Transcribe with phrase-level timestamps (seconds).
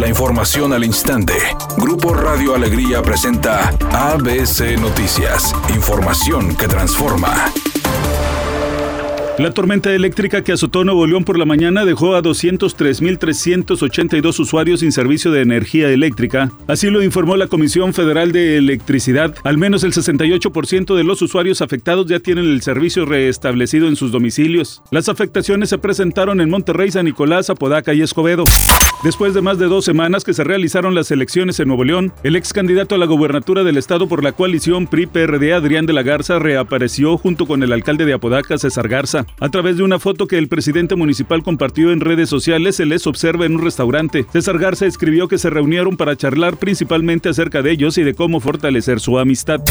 [0.00, 1.34] La información al instante.
[1.76, 5.54] Grupo Radio Alegría presenta ABC Noticias.
[5.74, 7.52] Información que transforma.
[9.38, 14.90] La tormenta eléctrica que azotó Nuevo León por la mañana dejó a 203.382 usuarios sin
[14.90, 16.50] servicio de energía eléctrica.
[16.66, 19.34] Así lo informó la Comisión Federal de Electricidad.
[19.44, 24.12] Al menos el 68% de los usuarios afectados ya tienen el servicio reestablecido en sus
[24.12, 24.82] domicilios.
[24.90, 28.44] Las afectaciones se presentaron en Monterrey, San Nicolás, Apodaca y Escobedo.
[29.02, 32.36] Después de más de dos semanas que se realizaron las elecciones en Nuevo León, el
[32.36, 36.38] ex candidato a la gobernatura del estado por la coalición PRI-PRD, Adrián de la Garza,
[36.38, 39.24] reapareció junto con el alcalde de Apodaca, César Garza.
[39.40, 43.06] A través de una foto que el presidente municipal compartió en redes sociales, se les
[43.06, 44.26] observa en un restaurante.
[44.34, 48.38] César Garza escribió que se reunieron para charlar principalmente acerca de ellos y de cómo
[48.38, 49.62] fortalecer su amistad.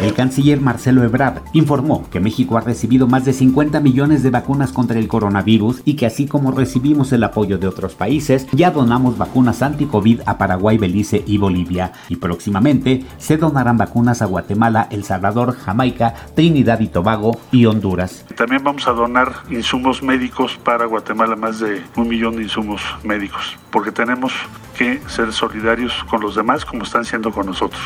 [0.00, 4.72] El canciller Marcelo Ebrard informó que México ha recibido más de 50 millones de vacunas
[4.72, 9.18] contra el coronavirus y que así como recibimos el apoyo de otros países, ya donamos
[9.18, 11.92] vacunas anti-COVID a Paraguay, Belice y Bolivia.
[12.08, 18.24] Y próximamente se donarán vacunas a Guatemala, El Salvador, Jamaica, Trinidad y Tobago y Honduras.
[18.36, 23.56] También vamos a donar insumos médicos para Guatemala, más de un millón de insumos médicos,
[23.70, 24.32] porque tenemos
[24.76, 27.80] que ser solidarios con los demás como están siendo con nosotros.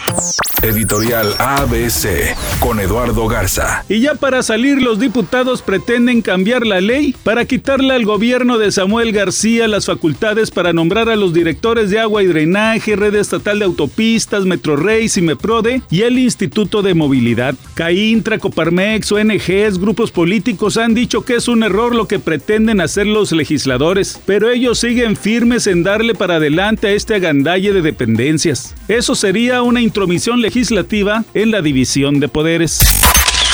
[0.62, 3.84] Editorial ABC con Eduardo Garza.
[3.88, 8.72] Y ya para salir los diputados pretenden cambiar la ley para quitarle al gobierno de
[8.72, 13.58] Samuel García las facultades para nombrar a los directores de agua y drenaje, red estatal
[13.58, 17.54] de autopistas, Metrorrey, Cimeprode y el Instituto de Movilidad.
[17.74, 23.06] Caintra, Coparmex, ONGs, grupos políticos han dicho que es un error lo que pretenden hacer
[23.06, 28.74] los legisladores, pero ellos siguen firmes en darle para adelante a este agandalle de dependencias.
[28.88, 32.78] Eso sería una intromisión legislativa en la división de poderes.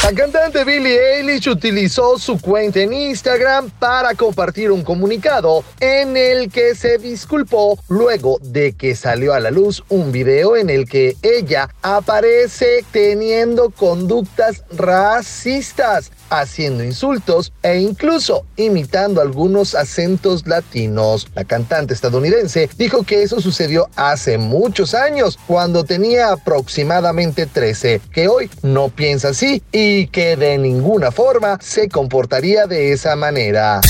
[0.03, 6.51] La cantante Billie Eilish utilizó su cuenta en Instagram para compartir un comunicado en el
[6.51, 11.17] que se disculpó luego de que salió a la luz un video en el que
[11.23, 21.29] ella aparece teniendo conductas racistas haciendo insultos e incluso imitando algunos acentos latinos.
[21.35, 28.29] La cantante estadounidense dijo que eso sucedió hace muchos años, cuando tenía aproximadamente 13, que
[28.29, 33.81] hoy no piensa así y que de ninguna forma se comportaría de esa manera.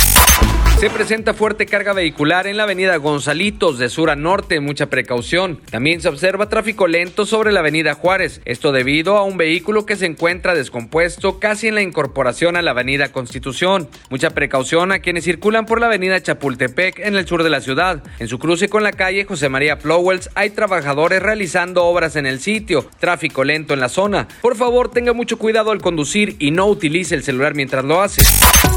[0.82, 5.60] Se presenta fuerte carga vehicular en la avenida Gonzalitos de sur a norte, mucha precaución.
[5.70, 9.94] También se observa tráfico lento sobre la avenida Juárez, esto debido a un vehículo que
[9.94, 13.88] se encuentra descompuesto casi en la incorporación a la avenida Constitución.
[14.10, 18.02] Mucha precaución a quienes circulan por la avenida Chapultepec en el sur de la ciudad.
[18.18, 22.40] En su cruce con la calle José María Flowells hay trabajadores realizando obras en el
[22.40, 24.26] sitio, tráfico lento en la zona.
[24.40, 28.22] Por favor, tenga mucho cuidado al conducir y no utilice el celular mientras lo hace.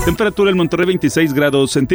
[0.06, 1.95] Temperatura en Monterrey 26 grados centígrados.